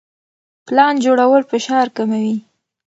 [0.67, 2.35] پلان جوړول فشار کموي.